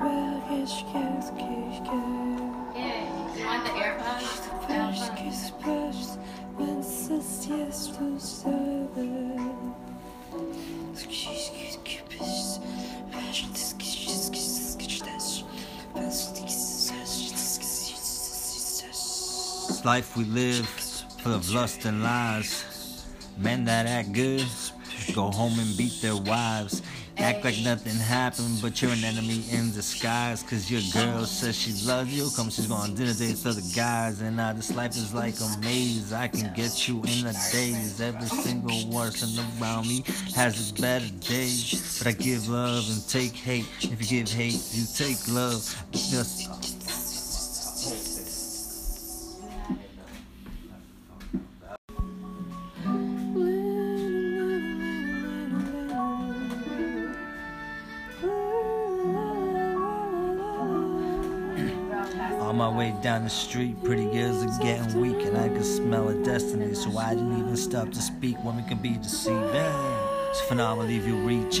Yeah, 0.00 0.38
life 19.84 20.16
we 20.16 20.24
live, 20.24 20.66
full 21.22 21.34
of 21.34 21.48
lust 21.50 21.84
and 21.84 22.02
lies. 22.02 22.64
Men 23.36 23.64
that 23.64 23.86
act 23.86 24.12
good, 24.12 24.44
go 25.14 25.30
home 25.30 25.58
and 25.58 25.76
beat 25.76 26.00
their 26.02 26.16
wives. 26.16 26.82
Act 27.20 27.44
like 27.44 27.58
nothing 27.64 27.96
happened, 27.96 28.58
but 28.62 28.80
you're 28.80 28.92
an 28.92 29.04
enemy 29.04 29.42
in 29.50 29.72
disguise. 29.72 30.42
Cause 30.44 30.70
your 30.70 30.80
girl 30.92 31.24
says 31.24 31.58
she 31.58 31.72
loves 31.86 32.16
you, 32.16 32.28
come 32.36 32.48
she's 32.48 32.66
going 32.66 32.80
on 32.80 32.94
dinner 32.94 33.12
dates 33.12 33.44
with 33.44 33.58
other 33.58 33.66
guys. 33.74 34.20
And 34.20 34.36
now 34.36 34.52
this 34.52 34.74
life 34.74 34.92
is 34.92 35.12
like 35.12 35.34
a 35.40 35.60
maze. 35.60 36.12
I 36.12 36.28
can 36.28 36.52
get 36.54 36.86
you 36.86 37.02
in 37.02 37.26
a 37.26 37.32
daze. 37.52 38.00
Every 38.00 38.28
single 38.28 38.92
person 38.92 39.44
around 39.60 39.88
me 39.88 40.04
has 40.36 40.60
its 40.60 40.80
better 40.80 41.08
days. 41.20 41.98
But 41.98 42.08
I 42.08 42.12
give 42.12 42.48
love 42.48 42.88
and 42.88 43.06
take 43.08 43.32
hate. 43.32 43.66
If 43.80 44.00
you 44.00 44.20
give 44.20 44.32
hate, 44.32 44.60
you 44.72 44.84
take 44.94 45.18
love. 45.28 45.62
Just 45.92 46.77
my 62.58 62.68
way 62.68 62.92
down 63.02 63.22
the 63.22 63.30
street, 63.30 63.80
pretty 63.84 64.04
girls 64.06 64.42
are 64.42 64.62
getting 64.64 65.00
weak, 65.00 65.24
and 65.24 65.38
I 65.38 65.46
can 65.46 65.62
smell 65.62 66.08
a 66.08 66.14
destiny. 66.24 66.74
So 66.74 66.98
I 66.98 67.14
didn't 67.14 67.38
even 67.38 67.56
stop 67.56 67.92
to 67.92 68.02
speak. 68.02 68.36
Women 68.42 68.64
can 68.64 68.78
be 68.78 68.94
deceiving. 68.94 69.46
It's 70.30 70.40
phenomenal 70.40 70.90
if 70.90 71.06
you 71.06 71.14
reach. 71.18 71.60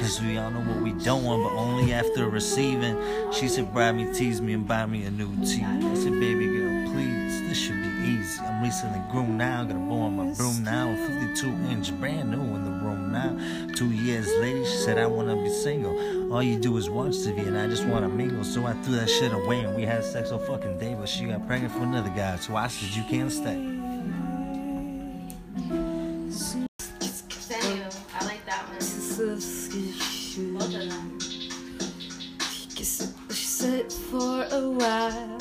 Cause 0.00 0.20
we 0.22 0.38
all 0.38 0.52
know 0.52 0.60
what 0.60 0.82
we 0.82 0.92
don't 1.02 1.24
want, 1.24 1.42
but 1.42 1.52
only 1.58 1.92
after 1.92 2.28
receiving. 2.28 2.96
She 3.32 3.48
said, 3.48 3.72
bribe 3.72 3.96
me, 3.96 4.12
tease 4.12 4.40
me, 4.40 4.52
and 4.52 4.68
buy 4.68 4.86
me 4.86 5.04
a 5.04 5.10
new 5.10 5.34
tee. 5.44 5.64
I 5.64 5.94
said, 5.94 6.12
baby 6.20 6.46
girl, 6.46 6.92
please, 6.92 7.40
this 7.48 7.58
should 7.58 7.82
be 7.82 7.88
easy. 8.10 8.40
I'm 8.40 8.62
recently 8.62 9.00
groomed 9.10 9.36
now, 9.36 9.64
got 9.64 9.74
a 9.74 9.78
bow 9.80 10.02
on 10.02 10.16
my 10.16 10.32
broom 10.34 10.62
now. 10.62 10.90
A 10.90 10.96
52 10.96 11.48
inch, 11.70 11.92
brand 11.98 12.30
new 12.30 12.40
in 12.54 12.64
the 12.64 12.70
room 12.70 13.10
now. 13.10 13.36
Two 13.74 13.90
years 13.90 14.28
later, 14.40 14.64
she 14.64 14.76
said, 14.76 14.96
I 14.98 15.06
wanna 15.06 15.34
be 15.36 15.48
single. 15.48 15.98
All 16.34 16.42
you 16.42 16.58
do 16.58 16.76
is 16.78 16.90
watch 16.90 17.12
TV, 17.12 17.46
and 17.46 17.56
I 17.56 17.68
just 17.68 17.86
wanna 17.86 18.08
mingle. 18.08 18.42
So 18.42 18.66
I 18.66 18.72
threw 18.82 18.96
that 18.96 19.08
shit 19.08 19.32
away, 19.32 19.60
and 19.60 19.76
we 19.76 19.84
had 19.84 20.02
sex 20.02 20.32
all 20.32 20.40
fucking 20.40 20.80
day, 20.80 20.96
but 20.98 21.08
she 21.08 21.26
got 21.26 21.46
pregnant 21.46 21.72
for 21.72 21.84
another 21.84 22.10
guy. 22.10 22.34
So 22.38 22.56
I 22.56 22.66
said, 22.66 22.90
You 22.96 23.04
can't 23.04 23.30
stay. 23.30 23.54
Samuel, 27.38 27.86
I 28.18 28.24
like 28.24 28.44
that 28.46 28.66
one. 28.66 28.78
Both 30.58 30.64
of 30.64 30.72
them. 30.72 31.20
Sit 33.30 33.92
for 33.92 34.44
a 34.50 34.70
while, 34.70 35.38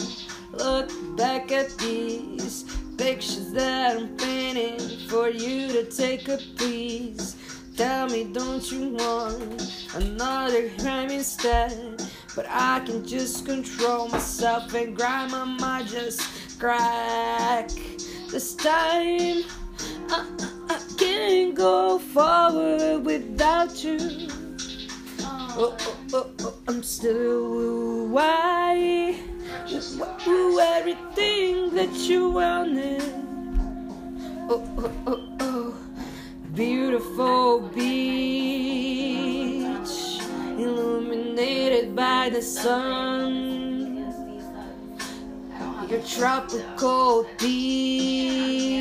look 0.52 0.92
back 1.18 1.52
at 1.52 1.76
these 1.80 2.66
pictures 3.00 3.52
that 3.54 3.98
I'm 3.98 4.16
painting 4.16 4.80
for 5.10 5.28
you 5.28 5.70
to 5.70 5.86
take 5.86 6.30
a 6.30 6.38
piece. 6.56 7.36
Tell 7.76 8.08
me, 8.08 8.24
don't 8.26 8.72
you 8.72 8.90
want 8.90 9.90
another 9.96 10.70
crime 10.80 11.10
instead? 11.10 12.02
But 12.36 12.46
I 12.50 12.82
can 12.86 13.06
just 13.06 13.46
control 13.46 14.10
myself 14.10 14.74
and 14.74 14.96
grind 14.96 15.32
my 15.32 15.46
mind 15.46 15.88
just 15.88 16.60
crack. 16.60 17.70
This 18.30 18.56
time, 18.56 19.44
I, 20.10 20.26
I, 20.70 20.80
can't 20.98 21.56
go 21.56 22.00
forward 22.00 23.06
without 23.06 23.84
you. 23.84 23.98
Oh, 25.56 25.78
oh, 25.80 25.98
oh, 26.14 26.32
oh, 26.40 26.54
I'm 26.68 26.84
still 26.84 28.08
why 28.08 29.20
everything 30.84 31.74
that 31.76 31.94
you 32.10 32.30
wanted. 32.30 33.02
Oh, 34.50 34.64
oh, 34.78 34.92
oh, 35.08 35.33
beautiful 36.94 37.60
beach, 37.74 37.90
illuminated 40.60 41.96
by 41.96 42.30
the 42.30 42.40
sun. 42.40 43.98
Your 45.90 46.04
tropical 46.04 47.26
breeze. 47.40 48.78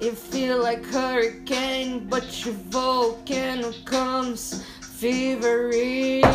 You 0.00 0.10
feel 0.10 0.60
like 0.60 0.84
hurricane, 0.86 2.08
but 2.08 2.44
your 2.44 2.54
volcano 2.54 3.72
comes 3.84 4.64
feverish. 4.80 6.26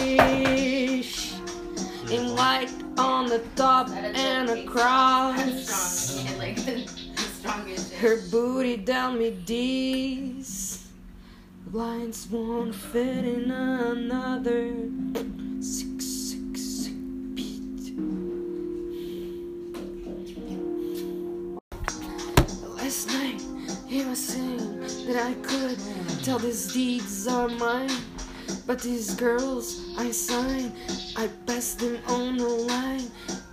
In 2.09 2.33
white 2.33 2.71
on 2.97 3.25
the 3.27 3.43
top 3.57 3.89
and 3.89 4.49
across. 4.51 6.17
Her 8.01 8.17
booty 8.31 8.77
down 8.77 9.19
me 9.19 9.29
D's. 9.29 10.87
Blinds 11.67 12.27
won't 12.31 12.73
fit 12.73 13.25
in 13.25 13.51
another. 13.51 14.73
Sick, 15.59 16.01
sick, 16.01 16.57
sick 16.57 16.95
beat. 17.35 17.93
Last 22.75 23.07
night, 23.09 23.39
he 23.87 24.03
was 24.05 24.17
saying 24.17 24.79
that 25.05 25.23
I 25.23 25.33
could 25.43 25.77
tell 26.23 26.39
these 26.39 26.73
deeds 26.73 27.27
are 27.27 27.49
mine. 27.49 27.91
But 28.65 28.81
these 28.81 29.13
girls 29.13 29.95
I 29.95 30.09
sign, 30.09 30.73
I 31.15 31.29
pass 31.45 31.75
them 31.75 31.99
on 32.07 32.37
the 32.37 32.49
line. 32.49 33.11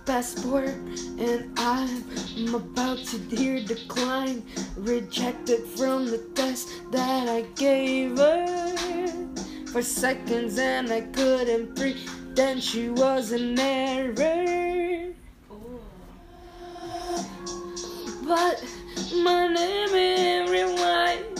Passport, 0.09 0.73
and 1.19 1.53
I'm 1.55 2.55
about 2.55 2.97
to 2.97 3.19
hear 3.29 3.63
decline. 3.63 4.41
Rejected 4.75 5.63
from 5.77 6.07
the 6.07 6.17
test 6.33 6.67
that 6.91 7.29
I 7.29 7.41
gave 7.55 8.17
her. 8.17 9.27
For 9.71 9.83
seconds, 9.83 10.57
and 10.57 10.91
I 10.91 11.01
couldn't 11.01 11.75
breathe 11.75 12.09
then 12.33 12.59
she 12.59 12.89
was 12.89 13.31
an 13.31 13.59
error. 13.59 15.13
But 18.23 18.63
my 19.15 19.47
name 19.47 19.93
in 19.93 20.49
rewind. 20.49 21.39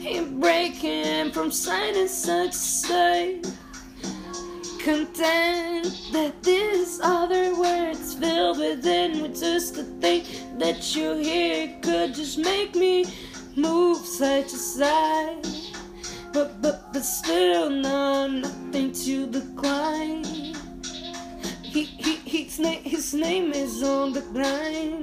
He 0.00 0.24
breaking 0.24 1.32
from 1.32 1.50
and 1.96 2.08
such 2.08 2.54
sight. 2.54 3.46
Content 4.86 6.12
that 6.12 6.44
these 6.44 7.00
other 7.02 7.58
words 7.58 8.14
fill 8.14 8.56
within 8.56 9.20
with 9.20 9.40
just 9.40 9.74
to 9.74 9.82
think 9.82 10.24
that 10.60 10.94
you 10.94 11.16
hear 11.16 11.76
could 11.82 12.14
just 12.14 12.38
make 12.38 12.76
me 12.76 13.04
move 13.56 13.98
such 13.98 14.52
aside. 14.52 15.44
But 16.32 16.62
but 16.62 16.92
but 16.92 17.02
still 17.02 17.68
no 17.68 18.28
nothing 18.28 18.92
to 18.92 19.26
decline. 19.26 20.22
He, 21.64 21.82
he, 21.82 22.44
his, 22.44 22.60
name, 22.60 22.84
his 22.84 23.12
name 23.12 23.50
is 23.50 23.82
on 23.82 24.12
the 24.12 24.20
line. 24.38 25.02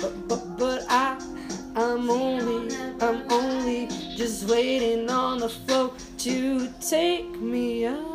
But, 0.00 0.28
but, 0.28 0.58
but 0.58 0.84
I, 0.90 1.16
I'm 1.76 2.10
only, 2.10 2.76
I'm 3.00 3.24
only 3.32 3.86
just 4.18 4.50
waiting 4.50 5.08
on 5.08 5.38
the 5.38 5.48
flow 5.48 5.94
to 6.18 6.68
take 6.78 7.40
me 7.40 7.86
out. 7.86 8.11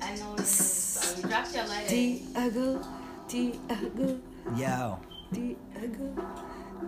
I 0.00 0.16
know 0.16 0.34
this 0.36 0.48
song. 0.48 1.22
You 1.22 1.28
dropped 1.28 1.54
your 1.54 1.66
letter. 1.66 1.88
Thiago, 1.94 2.82
Thiago, 3.28 4.18
Yo, 4.56 4.98
Thiago, 5.34 6.08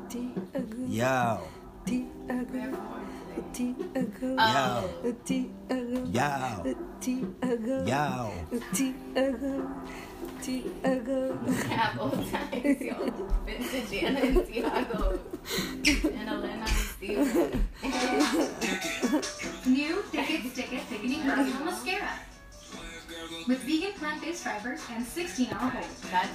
Thiago. 0.08 0.80
yo. 0.88 1.40
Thiago, 1.84 2.62
Thiago, 3.52 4.28
Yo, 4.48 4.56
Thiago, 5.12 6.00
yo, 6.16 6.32
Thiago, 7.00 7.76
yo. 7.86 8.32
Old 11.98 12.30
times, 12.30 12.80
yo. 12.80 12.94
Vince, 13.46 13.90
Jana, 13.90 14.20
and 14.20 14.36
Thiago. 14.36 15.18
And. 15.82 17.16
New 19.66 19.94
Thicket 20.12 20.52
Sticket 20.52 20.82
Thickening 20.82 21.22
Retinol 21.22 21.64
Mascara. 21.64 22.10
With 23.48 23.60
vegan 23.60 23.92
plant-based 23.92 24.44
fibers 24.44 24.80
and 24.92 25.04
16 25.04 25.48
hour 25.52 25.70
hold. 25.70 25.84
That's 26.10 26.34